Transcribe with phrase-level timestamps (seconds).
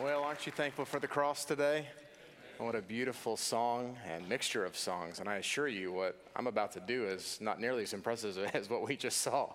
[0.00, 1.86] Well, aren't you thankful for the cross today?
[2.56, 5.20] What a beautiful song and mixture of songs.
[5.20, 8.70] And I assure you, what I'm about to do is not nearly as impressive as
[8.70, 9.52] what we just saw.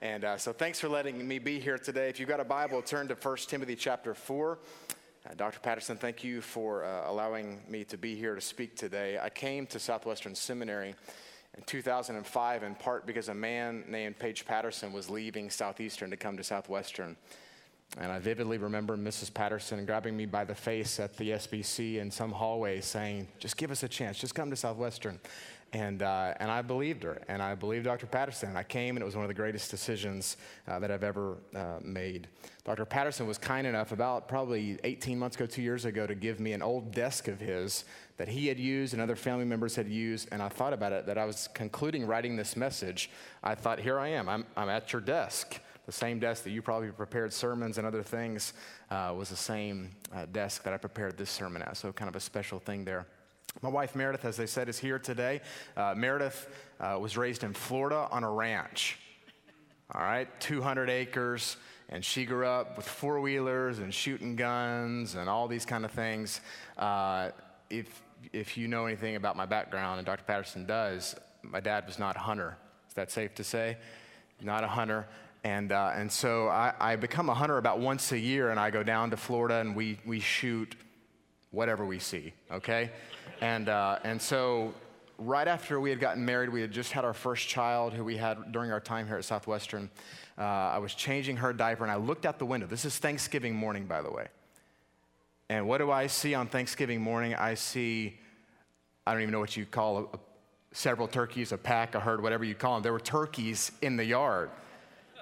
[0.00, 2.08] And uh, so thanks for letting me be here today.
[2.08, 4.58] If you've got a Bible, turn to 1 Timothy chapter 4.
[5.28, 5.58] Uh, Dr.
[5.58, 9.18] Patterson, thank you for uh, allowing me to be here to speak today.
[9.20, 10.94] I came to Southwestern Seminary
[11.56, 16.36] in 2005 in part because a man named Paige Patterson was leaving Southeastern to come
[16.36, 17.16] to Southwestern.
[17.98, 19.34] And I vividly remember Mrs.
[19.34, 23.70] Patterson grabbing me by the face at the SBC in some hallway saying, just give
[23.70, 25.18] us a chance, just come to Southwestern.
[25.72, 28.06] And, uh, and I believed her, and I believed Dr.
[28.06, 28.56] Patterson.
[28.56, 30.36] I came, and it was one of the greatest decisions
[30.66, 32.26] uh, that I've ever uh, made.
[32.64, 32.84] Dr.
[32.84, 36.54] Patterson was kind enough, about probably 18 months ago, two years ago, to give me
[36.54, 37.84] an old desk of his
[38.16, 40.28] that he had used and other family members had used.
[40.32, 43.08] And I thought about it that I was concluding writing this message.
[43.42, 45.60] I thought, here I am, I'm, I'm at your desk.
[45.90, 48.52] The same desk that you probably prepared sermons and other things
[48.92, 51.76] uh, was the same uh, desk that I prepared this sermon at.
[51.76, 53.08] So, kind of a special thing there.
[53.60, 55.40] My wife Meredith, as they said, is here today.
[55.76, 56.46] Uh, Meredith
[56.78, 59.00] uh, was raised in Florida on a ranch.
[59.92, 61.56] All right, 200 acres,
[61.88, 65.90] and she grew up with four wheelers and shooting guns and all these kind of
[65.90, 66.40] things.
[66.78, 67.30] Uh,
[67.68, 68.00] if
[68.32, 70.22] if you know anything about my background, and Dr.
[70.22, 72.56] Patterson does, my dad was not a hunter.
[72.86, 73.76] Is that safe to say?
[74.40, 75.08] Not a hunter.
[75.42, 78.70] And, uh, and so I, I, become a hunter about once a year, and I
[78.70, 80.76] go down to Florida and we, we shoot
[81.50, 82.90] whatever we see, okay?
[83.40, 84.74] And, uh, and so
[85.16, 88.18] right after we had gotten married, we had just had our first child who we
[88.18, 89.88] had during our time here at Southwestern.
[90.36, 92.66] Uh, I was changing her diaper, and I looked out the window.
[92.66, 94.28] This is Thanksgiving morning, by the way.
[95.48, 97.34] And what do I see on Thanksgiving morning?
[97.34, 98.18] I see,
[99.06, 100.20] I don't even know what you call a, a,
[100.72, 102.82] several turkeys, a pack, a herd, whatever you call them.
[102.82, 104.50] There were turkeys in the yard.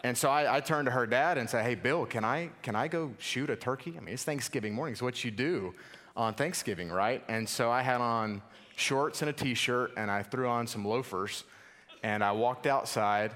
[0.05, 2.77] And so I, I, turned to her dad and said, Hey, Bill, can I, can
[2.77, 3.95] I go shoot a turkey?
[3.97, 4.93] I mean, it's Thanksgiving morning.
[4.93, 5.75] It's what you do
[6.17, 7.23] on Thanksgiving, right?
[7.29, 8.43] And so I had on
[8.77, 11.45] shorts and a t shirt, and I threw on some loafers,
[12.03, 13.33] and I walked outside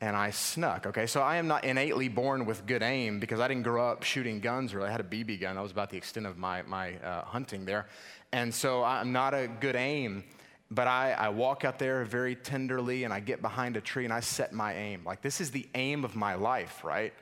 [0.00, 0.86] and I snuck.
[0.86, 4.02] Okay, so I am not innately born with good aim because I didn't grow up
[4.02, 4.88] shooting guns really.
[4.88, 7.64] I had a BB gun, that was about the extent of my, my uh, hunting
[7.64, 7.86] there.
[8.32, 10.24] And so I'm not a good aim.
[10.70, 14.12] But I, I walk out there very tenderly and I get behind a tree and
[14.12, 15.02] I set my aim.
[15.04, 17.12] Like, this is the aim of my life, right?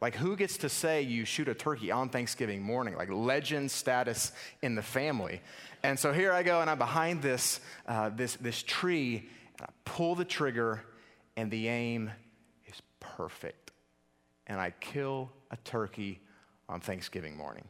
[0.00, 2.96] Like, who gets to say you shoot a turkey on Thanksgiving morning?
[2.96, 4.32] Like, legend status
[4.62, 5.40] in the family.
[5.82, 9.72] And so here I go, and I'm behind this, uh, this, this tree, and I
[9.84, 10.82] pull the trigger,
[11.36, 12.10] and the aim
[12.66, 13.72] is perfect.
[14.46, 16.20] And I kill a turkey
[16.68, 17.64] on Thanksgiving morning.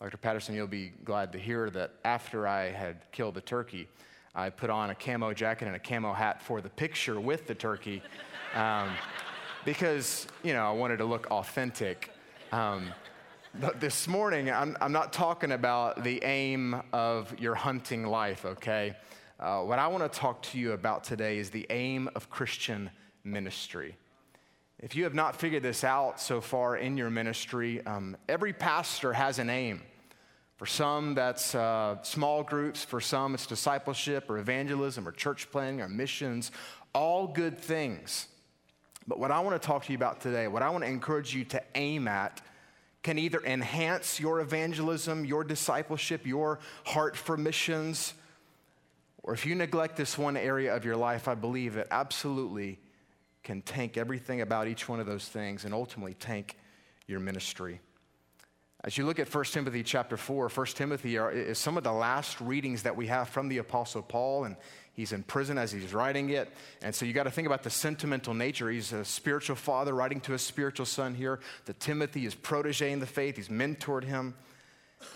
[0.00, 0.16] Dr.
[0.16, 3.88] Patterson, you'll be glad to hear that after I had killed the turkey,
[4.38, 7.56] I put on a camo jacket and a camo hat for the picture with the
[7.56, 8.04] turkey
[8.54, 8.88] um,
[9.64, 12.12] because, you know, I wanted to look authentic.
[12.52, 12.92] Um,
[13.58, 18.94] but this morning, I'm, I'm, not talking about the aim of your hunting life, okay?
[19.40, 22.90] Uh, what I want to talk to you about today is the aim of Christian
[23.24, 23.96] ministry.
[24.78, 29.12] If you have not figured this out so far in your ministry, um, every pastor
[29.14, 29.82] has an aim.
[30.58, 32.84] For some, that's uh, small groups.
[32.84, 36.50] For some, it's discipleship or evangelism or church planning or missions.
[36.92, 38.26] All good things.
[39.06, 41.32] But what I want to talk to you about today, what I want to encourage
[41.32, 42.42] you to aim at,
[43.04, 48.12] can either enhance your evangelism, your discipleship, your heart for missions,
[49.22, 52.78] or if you neglect this one area of your life, I believe it absolutely
[53.44, 56.56] can tank everything about each one of those things and ultimately tank
[57.06, 57.80] your ministry.
[58.84, 61.92] As you look at 1 Timothy chapter 4, 1 Timothy are, is some of the
[61.92, 64.54] last readings that we have from the Apostle Paul, and
[64.92, 66.48] he's in prison as he's writing it.
[66.80, 68.70] And so you got to think about the sentimental nature.
[68.70, 71.40] He's a spiritual father writing to a spiritual son here.
[71.64, 74.34] The Timothy is protege in the faith, he's mentored him.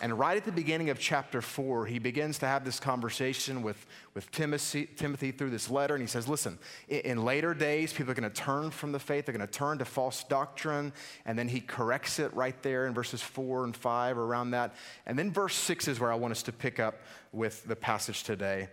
[0.01, 3.87] And right at the beginning of chapter four, he begins to have this conversation with,
[4.15, 5.95] with Timothy, Timothy through this letter.
[5.95, 8.99] And he says, Listen, in, in later days, people are going to turn from the
[8.99, 10.93] faith, they're going to turn to false doctrine.
[11.25, 14.75] And then he corrects it right there in verses four and five, around that.
[15.07, 17.03] And then verse six is where I want us to pick up
[17.33, 18.69] with the passage today.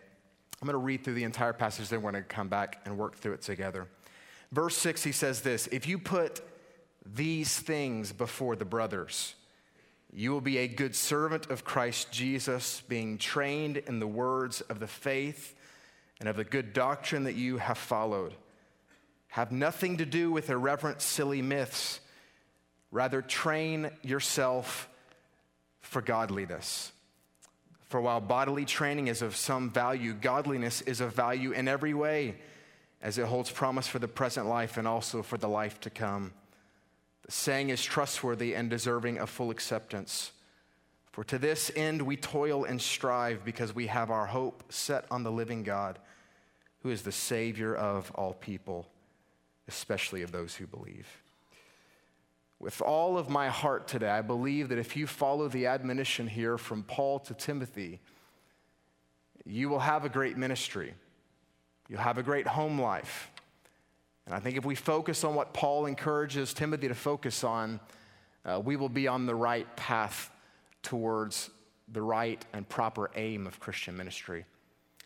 [0.61, 2.97] I'm going to read through the entire passage, then we're going to come back and
[2.97, 3.87] work through it together.
[4.51, 6.41] Verse six, he says this If you put
[7.05, 9.35] these things before the brothers,
[10.13, 14.79] you will be a good servant of Christ Jesus, being trained in the words of
[14.79, 15.55] the faith
[16.19, 18.33] and of the good doctrine that you have followed.
[19.29, 21.99] Have nothing to do with irreverent, silly myths.
[22.91, 24.89] Rather, train yourself
[25.79, 26.91] for godliness.
[27.85, 32.35] For while bodily training is of some value, godliness is of value in every way,
[33.01, 36.33] as it holds promise for the present life and also for the life to come
[37.29, 40.31] saying is trustworthy and deserving of full acceptance.
[41.11, 45.23] For to this end we toil and strive because we have our hope set on
[45.23, 45.99] the living God,
[46.81, 48.87] who is the Savior of all people,
[49.67, 51.07] especially of those who believe.
[52.59, 56.57] With all of my heart today, I believe that if you follow the admonition here
[56.57, 58.01] from Paul to Timothy,
[59.45, 60.93] you will have a great ministry.
[61.87, 63.31] You'll have a great home life.
[64.29, 67.79] And I think if we focus on what Paul encourages Timothy to focus on,
[68.45, 70.29] uh, we will be on the right path
[70.83, 71.49] towards
[71.91, 74.45] the right and proper aim of Christian ministry.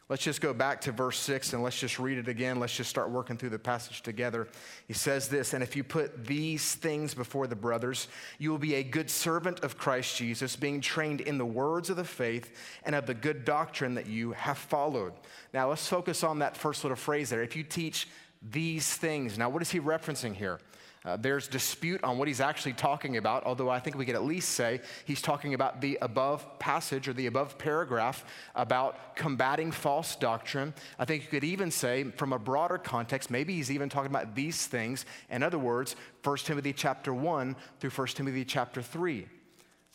[0.09, 2.59] Let's just go back to verse 6 and let's just read it again.
[2.59, 4.49] Let's just start working through the passage together.
[4.87, 8.09] He says this And if you put these things before the brothers,
[8.39, 11.95] you will be a good servant of Christ Jesus, being trained in the words of
[11.95, 12.53] the faith
[12.83, 15.13] and of the good doctrine that you have followed.
[15.53, 17.41] Now, let's focus on that first little phrase there.
[17.41, 18.09] If you teach
[18.51, 19.38] these things.
[19.38, 20.60] Now, what is he referencing here?
[21.06, 24.24] Uh, there's dispute on what he's actually talking about, although I think we could at
[24.24, 28.24] least say he's talking about the above passage or the above paragraph
[28.56, 30.74] about combating false doctrine.
[30.98, 34.34] I think you could even say, from a broader context, maybe he's even talking about
[34.34, 35.06] these things.
[35.30, 39.28] In other words, 1 Timothy chapter 1 through 1 Timothy chapter 3.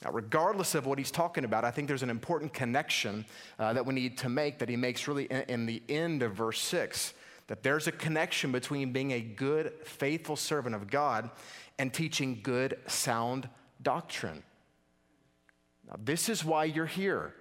[0.05, 3.25] Now, regardless of what he's talking about, I think there's an important connection
[3.59, 6.35] uh, that we need to make that he makes really in, in the end of
[6.35, 7.15] verse 6
[7.49, 11.31] that there's a connection between being a good, faithful servant of God
[11.79, 13.49] and teaching good, sound
[13.83, 14.43] doctrine.
[15.87, 17.35] Now, this is why you're here.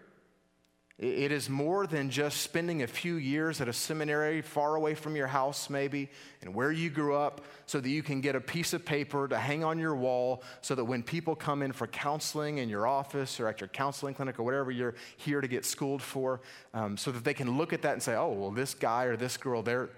[1.00, 5.16] It is more than just spending a few years at a seminary far away from
[5.16, 6.10] your house, maybe,
[6.42, 9.38] and where you grew up, so that you can get a piece of paper to
[9.38, 13.40] hang on your wall so that when people come in for counseling in your office
[13.40, 16.42] or at your counseling clinic or whatever you're here to get schooled for,
[16.74, 19.16] um, so that they can look at that and say, oh, well, this guy or
[19.16, 19.90] this girl, they're,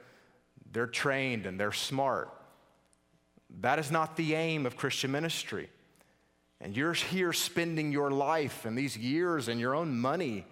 [0.73, 2.29] they're trained and they're smart.
[3.61, 5.69] That is not the aim of Christian ministry.
[6.59, 10.45] And you're here spending your life and these years and your own money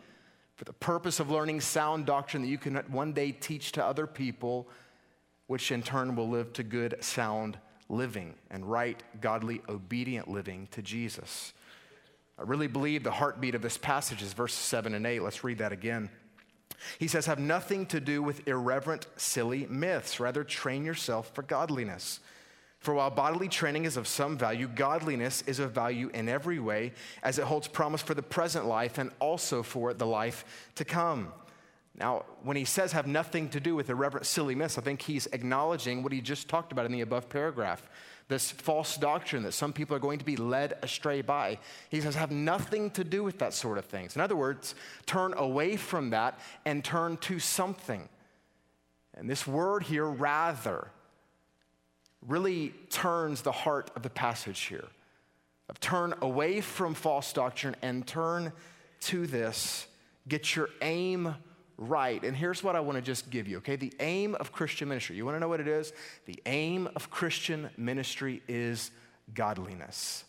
[0.57, 4.07] for the purpose of learning sound doctrine that you can one day teach to other
[4.07, 4.67] people,
[5.45, 7.59] which in turn will live to good, sound
[7.89, 11.53] living and right, godly, obedient living to Jesus.
[12.39, 15.21] I really believe the heartbeat of this passage is verses 7 and 8.
[15.21, 16.09] Let's read that again.
[16.97, 20.19] He says, Have nothing to do with irreverent, silly myths.
[20.19, 22.19] Rather, train yourself for godliness.
[22.87, 26.93] For while bodily training is of some value, godliness is of value in every way,
[27.21, 30.45] as it holds promise for the present life and also for the life
[30.75, 31.33] to come.
[31.99, 35.27] Now, when he says have nothing to do with irreverent, silly myths, I think he's
[35.33, 37.89] acknowledging what he just talked about in the above paragraph
[38.29, 41.59] this false doctrine that some people are going to be led astray by.
[41.89, 44.15] He says, have nothing to do with that sort of things.
[44.15, 44.75] In other words,
[45.05, 48.07] turn away from that and turn to something.
[49.13, 50.89] And this word here, rather,
[52.25, 54.87] really turns the heart of the passage here.
[55.69, 58.53] Of turn away from false doctrine and turn
[59.01, 59.85] to this.
[60.27, 61.35] Get your aim
[61.77, 62.23] right.
[62.23, 63.75] And here's what I want to just give you, okay?
[63.75, 65.15] The aim of Christian ministry.
[65.15, 65.93] You want to know what it is?
[66.25, 68.91] The aim of Christian ministry is
[69.33, 70.23] godliness.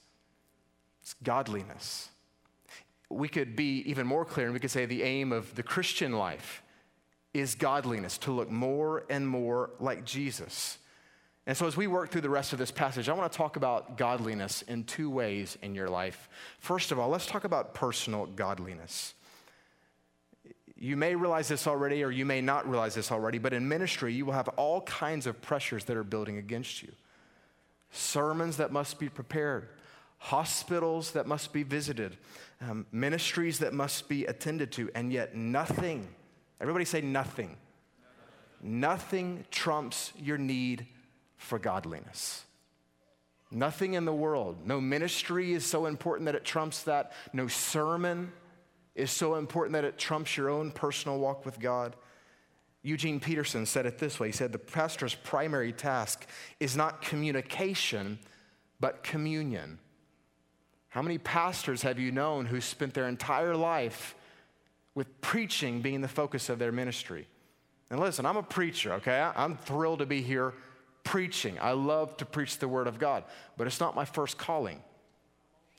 [1.03, 2.09] It's godliness.
[3.09, 6.13] We could be even more clear and we could say the aim of the Christian
[6.13, 6.63] life
[7.33, 10.79] is godliness, to look more and more like Jesus.
[11.49, 13.57] And so, as we work through the rest of this passage, I want to talk
[13.57, 16.29] about godliness in two ways in your life.
[16.59, 19.15] First of all, let's talk about personal godliness.
[20.77, 24.13] You may realize this already, or you may not realize this already, but in ministry,
[24.13, 26.93] you will have all kinds of pressures that are building against you
[27.91, 29.71] sermons that must be prepared,
[30.19, 32.19] hospitals that must be visited,
[32.61, 36.07] um, ministries that must be attended to, and yet nothing,
[36.61, 37.57] everybody say nothing,
[38.61, 40.87] nothing trumps your need
[41.39, 42.45] for godliness.
[43.51, 48.31] Nothing in the world, no ministry is so important that it trumps that, no sermon
[48.95, 51.97] is so important that it trumps your own personal walk with God.
[52.83, 56.27] Eugene Peterson said it this way He said, The pastor's primary task
[56.61, 58.19] is not communication,
[58.81, 59.79] but communion.
[60.89, 64.15] How many pastors have you known who spent their entire life
[64.95, 67.27] with preaching being the focus of their ministry?
[67.91, 69.31] And listen, I'm a preacher, okay?
[69.35, 70.55] I'm thrilled to be here
[71.09, 71.57] preaching.
[71.59, 73.25] I love to preach the Word of God,
[73.57, 74.83] but it's not my first calling.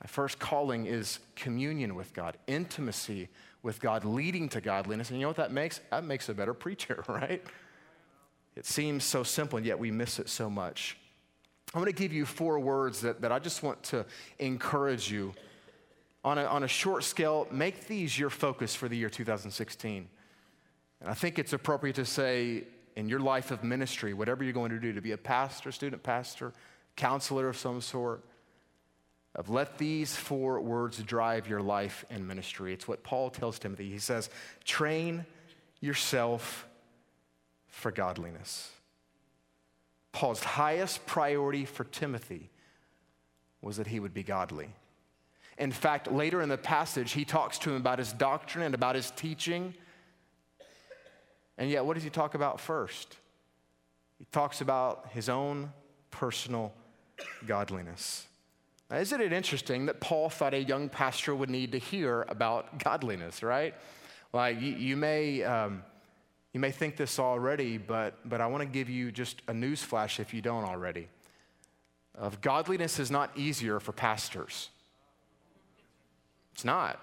[0.02, 3.30] My first calling is communion with God, intimacy
[3.62, 5.12] with God, leading to godliness.
[5.12, 5.82] And you know what that makes?
[5.92, 7.44] That makes a better preacher, right?
[8.56, 10.98] It seems so simple, and yet we miss it so much.
[11.76, 14.08] I'm going to give you four words that, that I just want to
[14.40, 15.36] encourage you.
[16.26, 20.10] On a, on a short scale, make these your focus for the year 2016.
[21.02, 22.64] And I think it's appropriate to say,
[23.00, 26.04] in your life of ministry, whatever you're going to do, to be a pastor, student
[26.04, 26.52] pastor,
[26.98, 28.26] counselor of some sort,
[29.36, 32.74] of let these four words drive your life and ministry.
[32.74, 33.90] It's what Paul tells Timothy.
[33.90, 34.30] He says,
[34.66, 35.26] train
[35.80, 36.68] yourself
[37.68, 38.70] for godliness.
[40.12, 42.50] Paul's highest priority for Timothy
[43.62, 44.74] was that he would be godly.
[45.58, 48.96] In fact, later in the passage, he talks to him about his doctrine and about
[48.96, 49.74] his teaching.
[51.60, 53.18] And yet, what does he talk about first?
[54.18, 55.72] He talks about his own
[56.10, 56.74] personal
[57.46, 58.26] godliness.
[58.90, 62.84] Now, isn't it interesting that Paul thought a young pastor would need to hear about
[62.84, 63.76] godliness, right?
[64.34, 65.44] Like, you, you may.
[65.44, 65.84] Um,
[66.52, 69.84] you may think this already, but, but I want to give you just a news
[69.84, 71.08] flash if you don't already.
[72.16, 74.70] Of godliness is not easier for pastors.
[76.54, 77.00] It's not.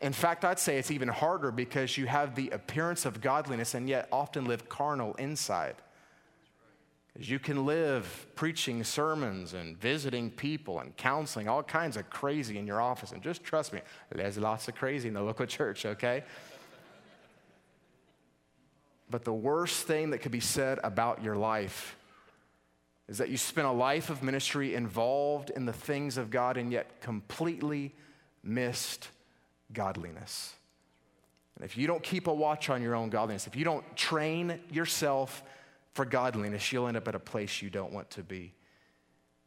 [0.00, 3.88] In fact, I'd say it's even harder because you have the appearance of godliness and
[3.88, 5.76] yet often live carnal inside.
[7.12, 12.58] Because you can live preaching sermons and visiting people and counseling, all kinds of crazy
[12.58, 13.12] in your office.
[13.12, 16.24] And just trust me, there's lots of crazy in the local church, okay?
[19.10, 21.96] But the worst thing that could be said about your life
[23.06, 26.72] is that you spent a life of ministry involved in the things of God and
[26.72, 27.94] yet completely
[28.42, 29.08] missed
[29.74, 30.54] godliness.
[31.56, 34.58] And if you don't keep a watch on your own godliness, if you don't train
[34.70, 35.42] yourself
[35.92, 38.52] for godliness, you'll end up at a place you don't want to be.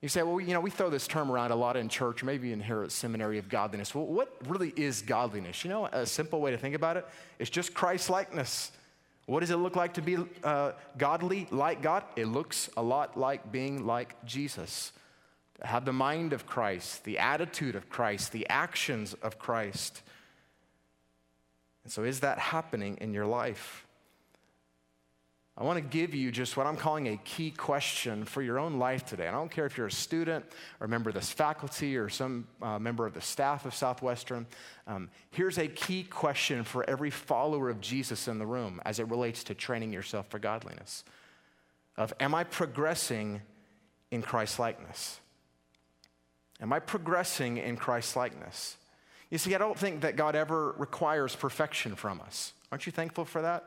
[0.02, 2.54] You say, well, you know, we throw this term around a lot in church, maybe
[2.54, 3.96] in here at seminary of godliness.
[3.96, 5.64] Well, what really is godliness?
[5.64, 7.06] You know, a simple way to think about it,
[7.40, 8.72] it is just Christ likeness.
[9.26, 12.04] What does it look like to be uh, godly, like God?
[12.16, 14.94] It looks a lot like being like Jesus.
[15.64, 20.04] Have the mind of Christ, the attitude of Christ, the actions of Christ.
[21.88, 23.88] And so, is that happening in your life?
[25.58, 28.78] I want to give you just what I'm calling a key question for your own
[28.78, 29.26] life today.
[29.26, 30.44] I don't care if you're a student
[30.82, 34.48] or a member of this faculty or some uh, member of the staff of Southwestern.
[34.86, 39.08] Um, here's a key question for every follower of Jesus in the room as it
[39.08, 41.06] relates to training yourself for godliness.
[41.96, 43.44] Of am I progressing
[44.12, 45.22] in Christ likeness?
[46.60, 48.76] Am I progressing in Christ likeness?
[49.30, 52.54] You see, I don't think that God ever requires perfection from us.
[52.72, 53.66] Aren't you thankful for that?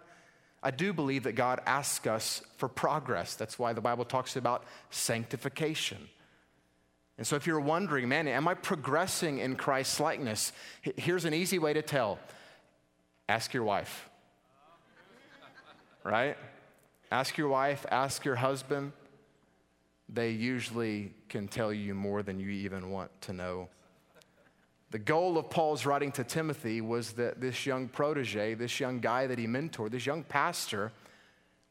[0.63, 3.35] I do believe that God asks us for progress.
[3.35, 6.09] That's why the Bible talks about sanctification.
[7.17, 10.53] And so, if you're wondering, man, am I progressing in Christ's likeness?
[10.83, 12.19] Here's an easy way to tell
[13.29, 14.09] ask your wife.
[16.03, 16.39] Right?
[17.13, 18.93] Ask your wife, ask your husband.
[20.09, 23.69] They usually can tell you more than you even want to know.
[24.91, 29.29] The goal of Paul's writing to Timothy was that this young protege, this young guy
[29.29, 30.91] that he mentored, this young pastor,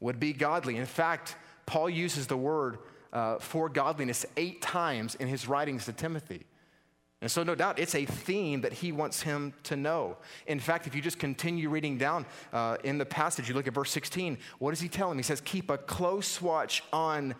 [0.00, 0.76] would be godly.
[0.76, 1.36] In fact,
[1.66, 2.78] Paul uses the word
[3.12, 6.46] uh, for godliness eight times in his writings to Timothy.
[7.22, 10.16] And so, no doubt, it's a theme that he wants him to know.
[10.46, 13.74] In fact, if you just continue reading down uh, in the passage, you look at
[13.74, 15.18] verse 16, what does he tell him?
[15.18, 17.34] He says, Keep a close watch on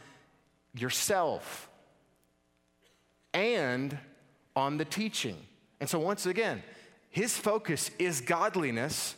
[0.74, 1.70] yourself
[3.32, 3.96] and
[4.54, 5.38] on the teaching.
[5.80, 6.62] And so, once again,
[7.08, 9.16] his focus is godliness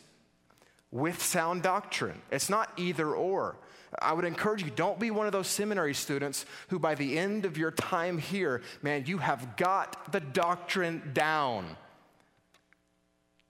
[0.91, 2.21] with sound doctrine.
[2.31, 3.57] It's not either or.
[4.01, 7.45] I would encourage you, don't be one of those seminary students who, by the end
[7.45, 11.77] of your time here, man, you have got the doctrine down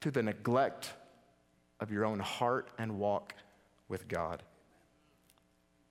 [0.01, 0.91] to the neglect
[1.79, 3.33] of your own heart and walk
[3.87, 4.43] with God.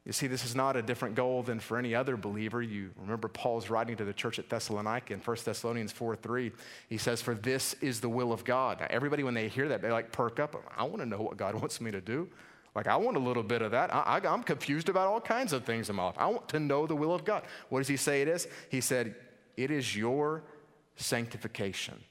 [0.05, 2.61] You see, this is not a different goal than for any other believer.
[2.61, 6.51] You remember Paul's writing to the church at Thessalonica in 1 Thessalonians 4 3.
[6.89, 8.81] He says, For this is the will of God.
[8.81, 10.57] Now, everybody, when they hear that, they like perk up.
[10.77, 12.29] I want to know what God wants me to do.
[12.75, 13.95] Like, I want a little bit of that.
[13.95, 16.15] I, am confused about all kinds of things in my life.
[16.17, 17.45] I want to know the will of God.
[17.69, 18.49] What does he say it is?
[18.71, 19.15] He said,
[19.57, 20.43] It is your
[20.97, 22.03] sanctification.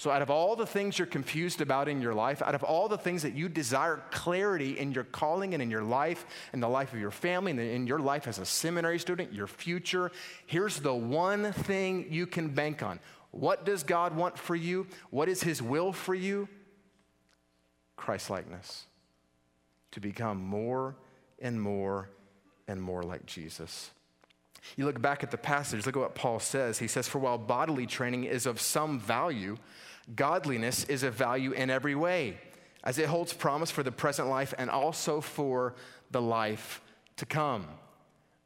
[0.00, 2.88] So, out of all the things you're confused about in your life, out of all
[2.88, 6.70] the things that you desire clarity in your calling and in your life, in the
[6.70, 10.10] life of your family, and in your life as a seminary student, your future,
[10.46, 12.98] here's the one thing you can bank on.
[13.30, 14.86] What does God want for you?
[15.10, 16.48] What is His will for you?
[17.98, 18.86] Christ likeness.
[19.90, 20.96] To become more
[21.40, 22.08] and more
[22.66, 23.90] and more like Jesus.
[24.76, 26.78] You look back at the passage, look at what Paul says.
[26.78, 29.58] He says, For while bodily training is of some value,
[30.14, 32.38] Godliness is a value in every way,
[32.82, 35.74] as it holds promise for the present life and also for
[36.10, 36.80] the life
[37.16, 37.66] to come.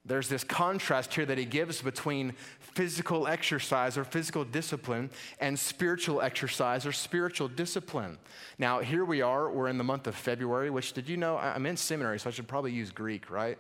[0.06, 5.08] There's this contrast here that he gives between physical exercise or physical discipline
[5.40, 8.18] and spiritual exercise or spiritual discipline.
[8.58, 11.38] Now, here we are, we're in the month of February, which did you know?
[11.38, 13.58] I'm in seminary, so I should probably use Greek, right?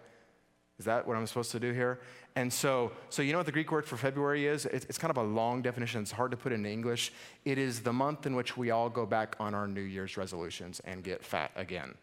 [0.78, 2.00] Is that what I'm supposed to do here?
[2.36, 4.66] And so, so you know what the Greek word for February is?
[4.66, 6.02] It's, it's kind of a long definition.
[6.02, 7.12] It's hard to put in English.
[7.44, 10.80] It is the month in which we all go back on our New Year's resolutions
[10.84, 11.94] and get fat again.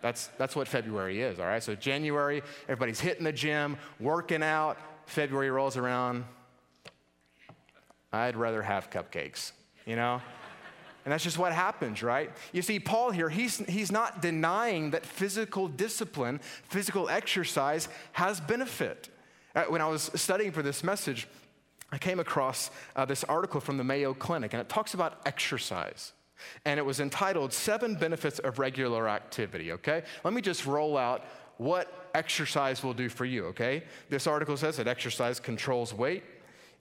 [0.00, 1.62] That's, that's what February is, all right?
[1.62, 4.78] So January, everybody's hitting the gym, working out.
[5.06, 6.24] February rolls around.
[8.12, 9.52] I'd rather have cupcakes,
[9.86, 10.22] you know?
[11.04, 12.30] And that's just what happens, right?
[12.52, 19.10] You see, Paul here, he's, he's not denying that physical discipline, physical exercise has benefit.
[19.54, 21.28] Uh, when I was studying for this message,
[21.92, 26.12] I came across uh, this article from the Mayo Clinic, and it talks about exercise.
[26.64, 30.02] And it was entitled Seven Benefits of Regular Activity, okay?
[30.24, 31.24] Let me just roll out
[31.58, 33.84] what exercise will do for you, okay?
[34.08, 36.24] This article says that exercise controls weight,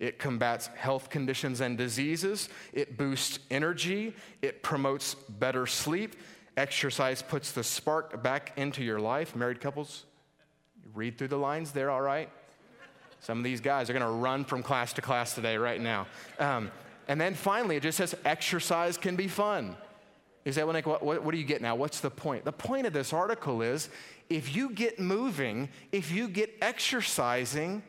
[0.03, 2.49] it combats health conditions and diseases.
[2.73, 4.13] It boosts energy.
[4.41, 6.17] It promotes better sleep.
[6.57, 9.33] Exercise puts the spark back into your life.
[9.33, 10.03] Married couples,
[10.93, 12.29] read through the lines there, all right?
[13.21, 16.07] Some of these guys are going to run from class to class today, right now.
[16.37, 16.69] Um,
[17.07, 19.77] and then finally, it just says exercise can be fun.
[20.45, 21.75] Well, Nick, what, what, what do you get now?
[21.75, 22.43] What's the point?
[22.43, 23.87] The point of this article is
[24.29, 27.83] if you get moving, if you get exercising,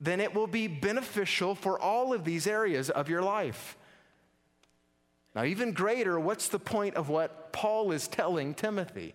[0.00, 3.76] then it will be beneficial for all of these areas of your life.
[5.34, 9.14] Now, even greater, what's the point of what Paul is telling Timothy?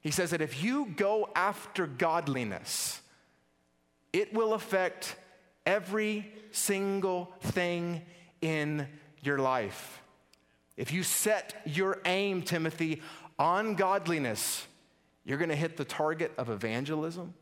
[0.00, 3.00] He says that if you go after godliness,
[4.12, 5.16] it will affect
[5.66, 8.02] every single thing
[8.40, 8.86] in
[9.22, 10.02] your life.
[10.76, 13.02] If you set your aim, Timothy,
[13.38, 14.66] on godliness,
[15.24, 17.34] you're going to hit the target of evangelism,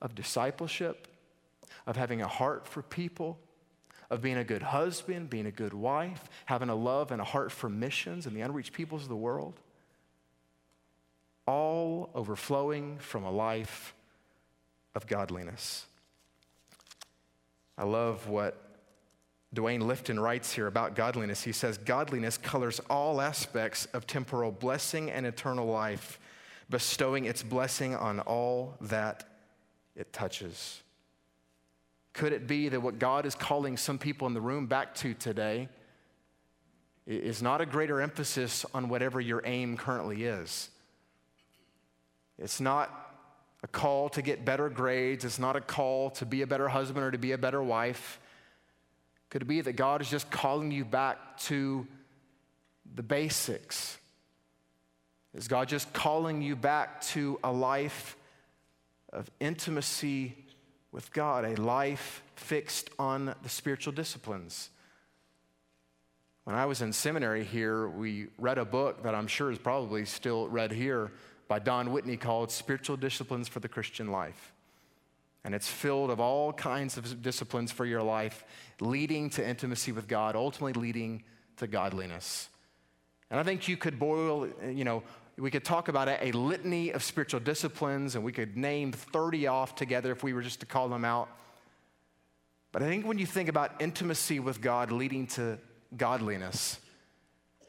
[0.00, 1.06] of discipleship,
[1.90, 3.36] of having a heart for people,
[4.10, 7.50] of being a good husband, being a good wife, having a love and a heart
[7.50, 9.58] for missions and the unreached peoples of the world,
[11.46, 13.92] all overflowing from a life
[14.94, 15.84] of godliness.
[17.76, 18.56] I love what
[19.52, 21.42] Duane Litfin writes here about godliness.
[21.42, 26.20] He says, Godliness colors all aspects of temporal blessing and eternal life,
[26.68, 29.24] bestowing its blessing on all that
[29.96, 30.82] it touches.
[32.12, 35.14] Could it be that what God is calling some people in the room back to
[35.14, 35.68] today
[37.06, 40.68] is not a greater emphasis on whatever your aim currently is?
[42.38, 42.90] It's not
[43.62, 47.04] a call to get better grades, it's not a call to be a better husband
[47.04, 48.18] or to be a better wife.
[49.28, 51.86] Could it be that God is just calling you back to
[52.94, 53.98] the basics?
[55.34, 58.16] Is God just calling you back to a life
[59.12, 60.34] of intimacy
[60.92, 64.70] with God, a life fixed on the spiritual disciplines.
[66.44, 70.04] When I was in seminary here, we read a book that I'm sure is probably
[70.04, 71.12] still read here
[71.48, 74.52] by Don Whitney called Spiritual Disciplines for the Christian Life.
[75.44, 78.44] And it's filled of all kinds of disciplines for your life,
[78.80, 81.22] leading to intimacy with God, ultimately leading
[81.56, 82.48] to godliness.
[83.30, 85.02] And I think you could boil, you know,
[85.40, 89.46] we could talk about a, a, litany of spiritual disciplines and we could name 30
[89.46, 91.28] off together if we were just to call them out.
[92.72, 95.58] But I think when you think about intimacy with God leading to
[95.96, 96.78] godliness,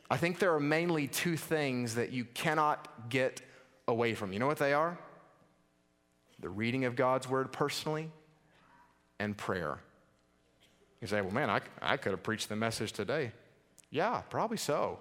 [0.09, 3.41] I think there are mainly two things that you cannot get
[3.87, 4.33] away from.
[4.33, 4.97] You know what they are?
[6.39, 8.11] The reading of God's word personally
[9.17, 9.79] and prayer.
[10.99, 13.31] You say, well, man, I, I could have preached the message today.
[13.89, 14.99] Yeah, probably so.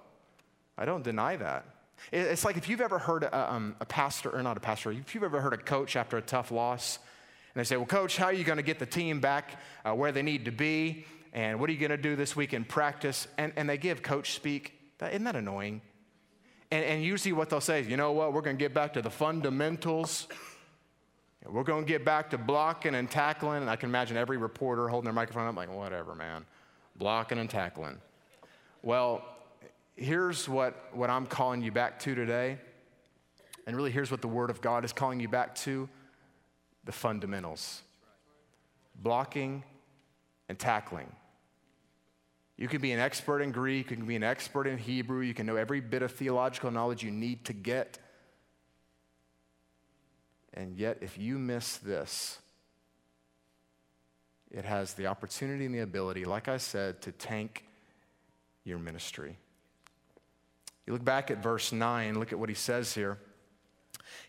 [0.77, 1.65] I don't deny that.
[2.11, 5.13] It's like if you've ever heard a, um, a pastor, or not a pastor, if
[5.15, 6.99] you've ever heard a coach after a tough loss,
[7.53, 9.93] and they say, Well, coach, how are you going to get the team back uh,
[9.93, 11.05] where they need to be?
[11.33, 13.27] And what are you going to do this week in practice?
[13.37, 14.73] And, and they give coach speak.
[15.01, 15.81] Isn't that annoying?
[16.69, 18.33] And, and usually what they'll say is, You know what?
[18.33, 20.27] We're going to get back to the fundamentals.
[21.45, 23.61] We're going to get back to blocking and tackling.
[23.61, 26.45] And I can imagine every reporter holding their microphone up, like, Whatever, man.
[26.95, 27.97] Blocking and tackling.
[28.83, 29.23] Well,
[30.01, 32.57] here's what, what I'm calling you back to today.
[33.67, 35.87] And really, here's what the Word of God is calling you back to
[36.83, 37.83] the fundamentals
[38.95, 39.63] blocking
[40.49, 41.11] and tackling.
[42.57, 45.33] You can be an expert in Greek, you can be an expert in Hebrew, you
[45.33, 47.97] can know every bit of theological knowledge you need to get.
[50.53, 52.39] And yet, if you miss this,
[54.51, 57.63] it has the opportunity and the ability, like I said, to tank
[58.63, 59.37] your ministry.
[60.85, 63.17] You look back at verse 9, look at what he says here.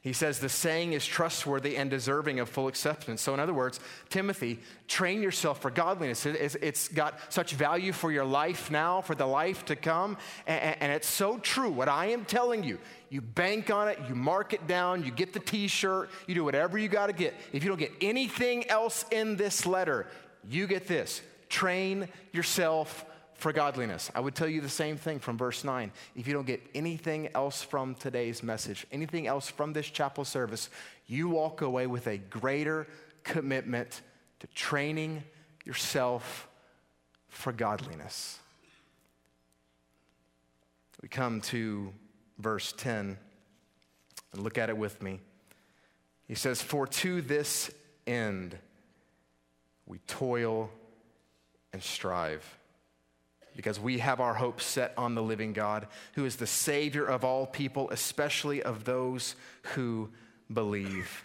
[0.02, 3.22] He says the saying is trustworthy and deserving of full acceptance.
[3.22, 6.26] So, in other words, Timothy, train yourself for godliness.
[6.26, 10.18] It's got such value for your life now, for the life to come.
[10.48, 11.70] And it's so true.
[11.70, 15.32] What I am telling you, you bank on it, you mark it down, you get
[15.32, 17.34] the t shirt, you do whatever you got to get.
[17.52, 20.08] If you don't get anything else in this letter,
[20.48, 23.04] you get this train yourself
[23.42, 24.08] for godliness.
[24.14, 25.90] I would tell you the same thing from verse 9.
[26.14, 30.70] If you don't get anything else from today's message, anything else from this chapel service,
[31.08, 32.86] you walk away with a greater
[33.24, 34.00] commitment
[34.38, 35.24] to training
[35.64, 36.48] yourself
[37.28, 38.38] for godliness.
[41.02, 41.92] We come to
[42.38, 43.18] verse 10
[44.32, 45.18] and look at it with me.
[46.28, 47.72] He says, For to this
[48.06, 48.56] end
[49.84, 50.70] we toil
[51.72, 52.58] and strive
[53.56, 57.24] because we have our hope set on the living God, who is the Savior of
[57.24, 59.36] all people, especially of those
[59.74, 60.10] who
[60.52, 61.24] believe.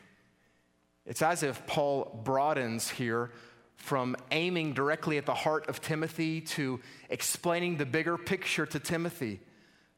[1.05, 3.31] It's as if Paul broadens here
[3.77, 9.39] from aiming directly at the heart of Timothy to explaining the bigger picture to Timothy.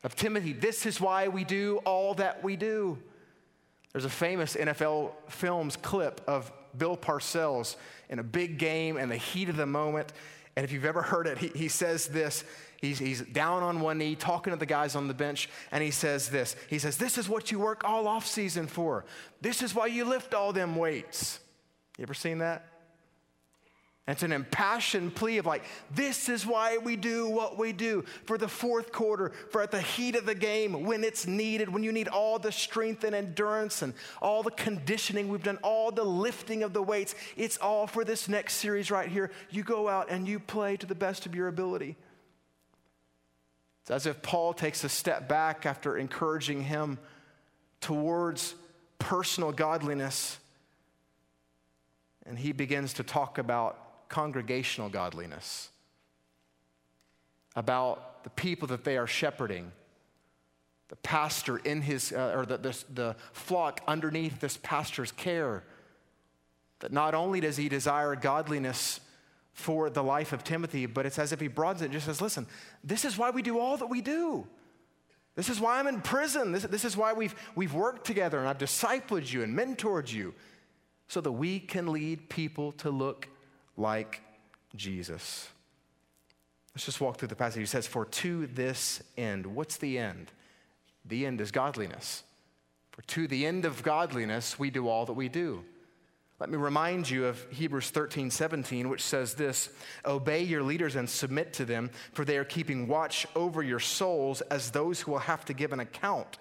[0.04, 2.98] Of Timothy, this is why we do all that we do.
[3.92, 7.76] There's a famous NFL Films clip of Bill Parcells
[8.10, 10.14] in a big game and the heat of the moment
[10.60, 12.44] and if you've ever heard it, he, he says this.
[12.82, 15.90] He's, he's down on one knee talking to the guys on the bench, and he
[15.90, 16.54] says this.
[16.70, 19.06] He says, This is what you work all off season for.
[19.40, 21.40] This is why you lift all them weights.
[21.98, 22.66] You ever seen that?
[24.10, 28.38] It's an impassioned plea of like, this is why we do what we do for
[28.38, 31.92] the fourth quarter, for at the heat of the game, when it's needed, when you
[31.92, 36.64] need all the strength and endurance and all the conditioning we've done, all the lifting
[36.64, 37.14] of the weights.
[37.36, 39.32] It's all for this next series right here.
[39.50, 41.98] You go out and you play to the best of your ability.
[43.82, 47.00] It's as if Paul takes a step back after encouraging him
[47.82, 48.56] towards
[48.98, 50.38] personal godliness.
[52.26, 55.70] And he begins to talk about congregational godliness,
[57.56, 59.72] about the people that they are shepherding,
[60.90, 65.64] the pastor in his, uh, or the, the, the flock underneath this pastor's care.
[66.80, 69.00] That not only does he desire godliness
[69.54, 72.22] for the life of Timothy, but it's as if he broadens it and just says,
[72.22, 72.48] listen,
[72.84, 74.48] this is why we do all that we do.
[75.36, 76.52] This is why I'm in prison.
[76.52, 80.34] This, this is why we've, we've worked together and I've discipled you and mentored you
[81.08, 83.28] so that we can lead people to look
[83.80, 84.22] like
[84.76, 85.50] Jesus.
[86.76, 87.60] Let's just walk through the passage.
[87.60, 90.32] He says, For to this end, what's the end?
[91.06, 92.24] The end is godliness.
[92.92, 95.64] For to the end of godliness, we do all that we do.
[96.40, 99.70] Let me remind you of Hebrews 13, 17, which says this
[100.06, 104.42] Obey your leaders and submit to them, for they are keeping watch over your souls
[104.42, 106.38] as those who will have to give an account.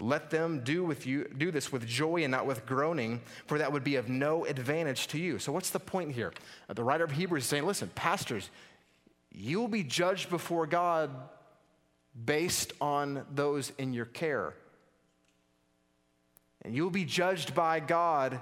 [0.00, 3.72] Let them do, with you, do this with joy and not with groaning, for that
[3.72, 5.38] would be of no advantage to you.
[5.38, 6.32] So, what's the point here?
[6.68, 8.50] Uh, the writer of Hebrews is saying, listen, pastors,
[9.30, 11.10] you will be judged before God
[12.24, 14.54] based on those in your care.
[16.62, 18.40] And you'll be judged by God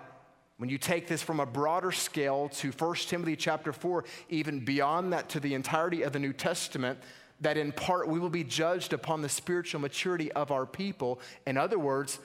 [0.56, 5.12] when you take this from a broader scale to 1 Timothy chapter 4, even beyond
[5.12, 6.98] that to the entirety of the New Testament
[7.42, 11.20] that in part we will be judged upon the spiritual maturity of our people.
[11.46, 12.18] In other words,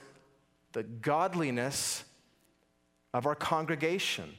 [0.72, 2.04] the godliness
[3.14, 4.32] of our congregation.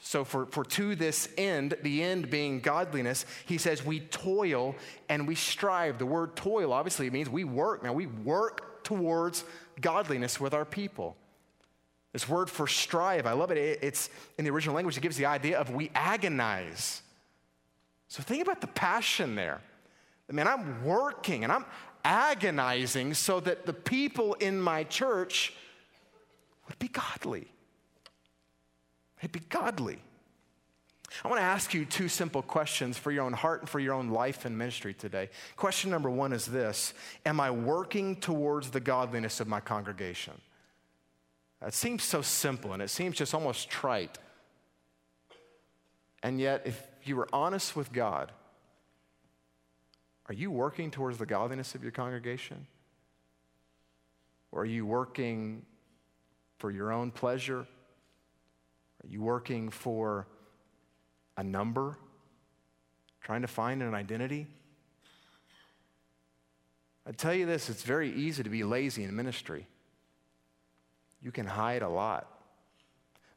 [0.00, 4.74] So, for, for to this end, the end being godliness, he says we toil
[5.10, 5.98] and we strive.
[5.98, 7.82] The word toil obviously means we work.
[7.82, 9.44] Now, we work towards
[9.80, 11.16] godliness with our people.
[12.14, 13.80] This word for strive, I love it.
[13.82, 17.02] It's in the original language, it gives the idea of we agonize.
[18.08, 19.60] So think about the passion there.
[20.28, 21.64] I mean, I'm working and I'm
[22.04, 25.52] agonizing so that the people in my church
[26.66, 27.46] would be godly.
[29.20, 29.98] They'd be godly.
[31.24, 33.94] I want to ask you two simple questions for your own heart and for your
[33.94, 35.30] own life and ministry today.
[35.56, 36.92] Question number one is this
[37.24, 40.34] Am I working towards the godliness of my congregation?
[41.60, 44.18] That seems so simple and it seems just almost trite.
[46.22, 48.32] And yet, if you were honest with God,
[50.26, 52.66] are you working towards the godliness of your congregation?
[54.52, 55.64] Or are you working
[56.58, 57.60] for your own pleasure?
[57.60, 60.26] Are you working for
[61.36, 61.96] a number?
[63.20, 64.46] Trying to find an identity?
[67.06, 69.66] I tell you this, it's very easy to be lazy in ministry.
[71.22, 72.26] You can hide a lot.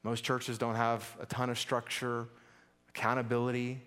[0.03, 2.27] Most churches don't have a ton of structure
[2.95, 3.81] accountability.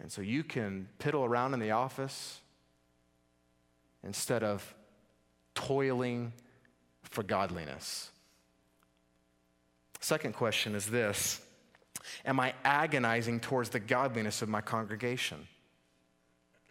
[0.00, 2.40] And so you can piddle around in the office
[4.04, 4.74] instead of
[5.54, 6.32] toiling
[7.02, 8.10] for godliness.
[10.00, 11.40] Second question is this
[12.24, 15.38] Am I agonizing towards the godliness of my congregation?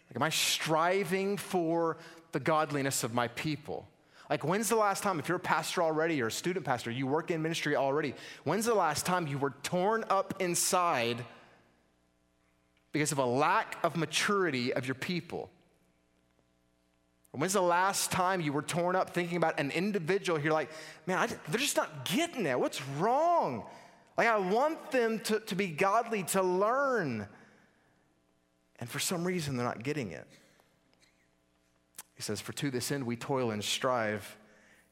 [0.09, 1.97] Like, am I striving for
[2.31, 3.87] the godliness of my people?
[4.29, 7.05] Like, when's the last time, if you're a pastor already or a student pastor, you
[7.05, 11.23] work in ministry already, when's the last time you were torn up inside
[12.95, 15.49] because of a lack of maturity of your people?
[17.33, 20.39] When's the last time you were torn up thinking about an individual?
[20.39, 20.69] You're like,
[21.05, 22.57] man, I, they're just not getting it.
[22.57, 23.65] What's wrong?
[24.17, 27.27] Like, I want them to, to be godly, to learn.
[28.79, 30.25] And for some reason, they're not getting it.
[32.15, 34.37] He says, For to this end we toil and strive.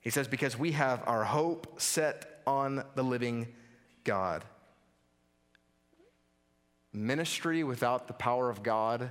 [0.02, 3.48] He says, Because we have our hope set on the living
[4.04, 4.44] God.
[6.94, 9.10] Ministry without the power of God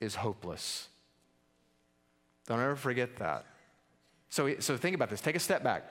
[0.00, 0.88] is hopeless.
[2.46, 3.44] Don't ever forget that.
[4.30, 5.20] So, so think about this.
[5.20, 5.84] Take a step back.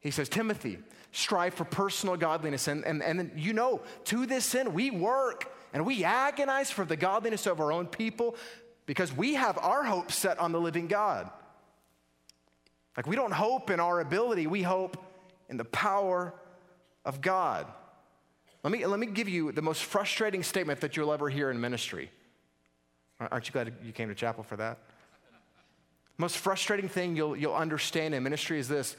[0.00, 0.78] He says, Timothy,
[1.12, 2.68] strive for personal godliness.
[2.68, 6.84] And, and, and then, you know, to this end, we work and we agonize for
[6.84, 8.36] the godliness of our own people
[8.86, 11.30] because we have our hope set on the living God.
[12.96, 14.96] Like, we don't hope in our ability, we hope
[15.48, 16.34] in the power
[17.04, 17.66] of God.
[18.62, 21.60] Let me, let me give you the most frustrating statement that you'll ever hear in
[21.60, 22.10] ministry.
[23.18, 24.78] Aren't you glad you came to chapel for that?
[26.18, 28.96] Most frustrating thing you'll, you'll understand in ministry is this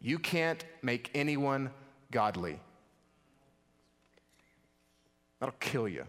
[0.00, 1.70] you can't make anyone
[2.10, 2.60] godly.
[5.38, 6.04] That'll kill you.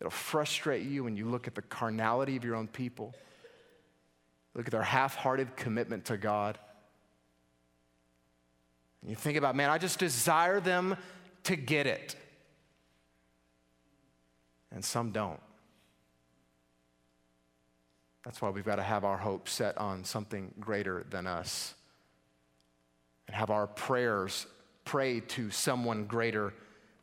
[0.00, 3.14] It'll frustrate you when you look at the carnality of your own people,
[4.54, 6.58] look at their half hearted commitment to God.
[9.02, 10.96] And you think about, man, I just desire them
[11.48, 12.14] to get it.
[14.70, 15.40] And some don't.
[18.24, 21.74] That's why we've got to have our hope set on something greater than us
[23.26, 24.46] and have our prayers
[24.84, 26.52] pray to someone greater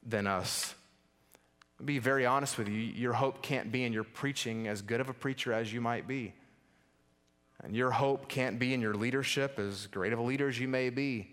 [0.05, 0.75] than us.
[1.79, 5.01] I'll be very honest with you, your hope can't be in your preaching as good
[5.01, 6.33] of a preacher as you might be.
[7.63, 10.67] And your hope can't be in your leadership, as great of a leader as you
[10.67, 11.31] may be.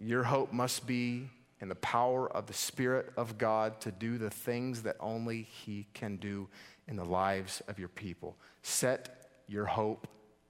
[0.00, 1.28] Your hope must be
[1.60, 5.86] in the power of the Spirit of God to do the things that only He
[5.94, 6.48] can do
[6.88, 8.36] in the lives of your people.
[8.62, 10.06] Set your hope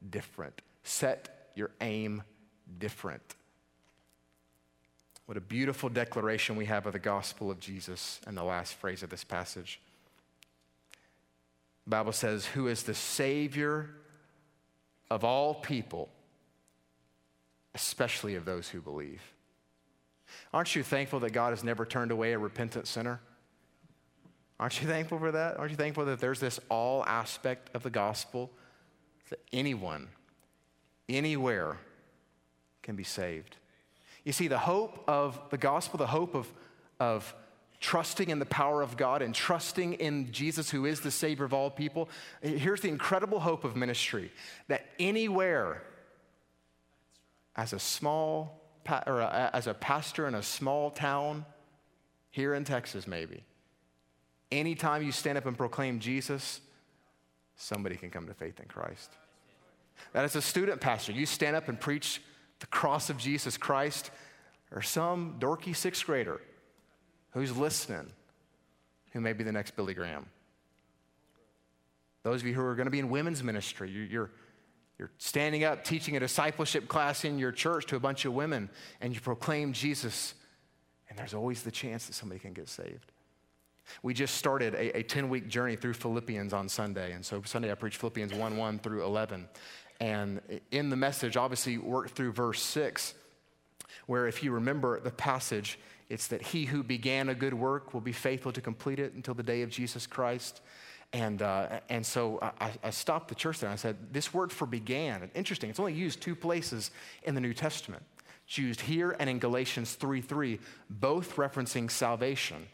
[0.09, 2.23] different, set your aim
[2.79, 3.35] different.
[5.27, 9.03] What a beautiful declaration we have of the gospel of Jesus in the last phrase
[9.03, 9.81] of this passage.
[11.85, 13.91] The Bible says, Who is the Savior
[15.11, 16.09] of all people,
[17.75, 19.21] especially of those who believe.
[20.53, 23.21] Aren't you thankful that God has never turned away a repentant sinner?
[24.59, 25.59] Aren't you thankful for that?
[25.59, 28.51] Aren't you thankful that there's this all aspect of the gospel
[29.31, 30.09] that anyone,
[31.09, 31.79] anywhere,
[32.83, 33.57] can be saved?
[34.25, 36.53] You see, the hope of the gospel, the hope of,
[36.99, 37.35] of
[37.81, 41.55] trusting in the power of God and trusting in Jesus, who is the Savior of
[41.55, 42.11] all people,
[42.43, 44.31] here's the incredible hope of ministry
[44.69, 45.83] that anywhere,
[47.57, 48.60] as a small,
[49.07, 51.45] or uh, as a pastor in a small town
[52.31, 53.43] here in Texas, maybe,
[54.51, 56.61] anytime you stand up and proclaim Jesus,
[57.57, 59.11] somebody can come to faith in Christ.
[60.13, 62.23] That as a student pastor, you stand up and preach
[62.61, 64.11] the cross of Jesus Christ,
[64.73, 66.41] or some dorky sixth grader
[67.33, 68.11] who's listening,
[69.13, 70.27] who may be the next Billy Graham.
[72.23, 74.31] Those of you who are going to be in women's ministry, you're,
[75.01, 78.69] you're standing up teaching a discipleship class in your church to a bunch of women,
[79.01, 80.35] and you proclaim Jesus,
[81.09, 83.11] and there's always the chance that somebody can get saved.
[84.03, 87.13] We just started a 10 week journey through Philippians on Sunday.
[87.13, 89.49] And so Sunday I preached Philippians 1 1 through 11.
[90.01, 93.15] And in the message, obviously, worked through verse 6,
[94.05, 95.79] where if you remember the passage,
[96.11, 99.33] it's that he who began a good work will be faithful to complete it until
[99.33, 100.61] the day of Jesus Christ.
[101.13, 104.53] And, uh, and so I, I, stopped the church there and I said, This word
[104.53, 106.93] for began, interesting, it's only used two places
[107.25, 108.05] in the New Testament.
[108.47, 112.69] It's used here and in Galatians 3 3, both referencing salvation.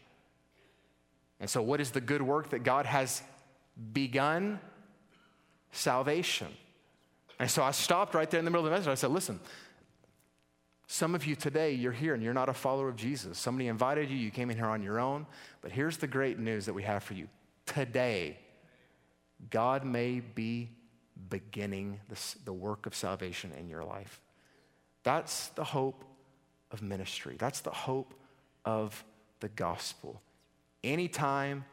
[1.39, 3.23] And so, what is the good work that God has
[3.93, 4.59] begun?
[5.71, 6.47] Salvation.
[7.39, 8.89] And so I stopped right there in the middle of the message.
[8.89, 9.39] I said, Listen,
[10.87, 13.37] some of you today, you're here and you're not a follower of Jesus.
[13.37, 15.25] Somebody invited you, you came in here on your own.
[15.61, 17.27] But here's the great news that we have for you.
[17.67, 18.39] Today,
[19.51, 20.69] God may be
[21.29, 24.19] beginning this, the work of salvation in your life.
[25.03, 26.03] That's the hope
[26.71, 27.35] of ministry.
[27.37, 28.13] That's the hope
[28.65, 29.05] of
[29.39, 30.21] the gospel.
[30.83, 31.65] Anytime,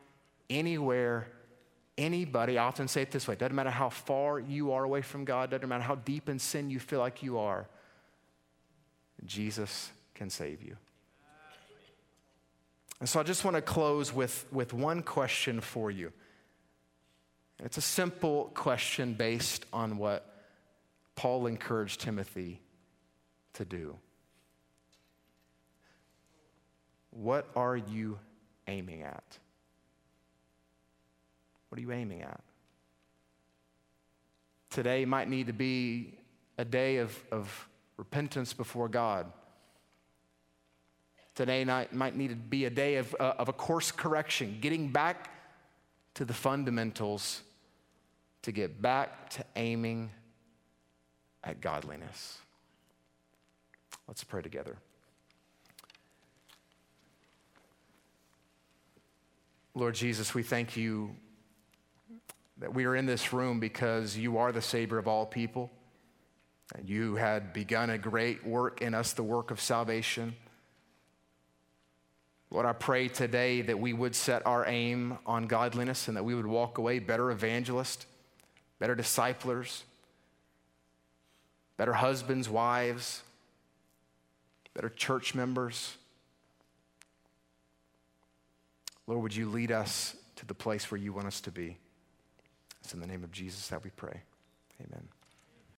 [0.51, 1.29] anywhere,
[1.97, 5.25] anybody, I often say it this way, doesn't matter how far you are away from
[5.25, 7.67] God, doesn't matter how deep in sin you feel like you are,
[9.25, 10.77] Jesus can save you.
[13.01, 16.13] And so I just want to close with, with one question for you.
[17.63, 20.35] It's a simple question based on what
[21.17, 22.61] Paul encouraged Timothy
[23.55, 23.97] to do.
[27.11, 28.19] What are you
[28.67, 29.39] aiming at?
[31.69, 32.41] What are you aiming at?
[34.71, 36.19] Today might need to be
[36.59, 39.33] a day of, of repentance before God.
[41.35, 44.89] Today night might need to be a day of, uh, of a course correction, getting
[44.89, 45.31] back
[46.15, 47.43] to the fundamentals
[48.43, 50.11] to get back to aiming
[51.43, 52.39] at godliness.
[54.07, 54.77] Let's pray together.
[59.75, 61.17] Lord Jesus, we thank you
[62.59, 65.73] that we are in this room because you are the Savior of all people.
[66.77, 70.37] And you had begun a great work in us, the work of salvation.
[72.55, 76.37] Lord, I pray today that we would set our aim on godliness and that we
[76.37, 78.07] would walk away better evangelists,
[78.79, 79.83] better disciplers,
[81.77, 83.25] better husbands, wives,
[84.73, 85.97] better church members.
[89.09, 91.77] Lord, would you lead us to the place where you want us to be?
[92.83, 94.21] It's in the name of Jesus that we pray.
[94.81, 95.09] Amen.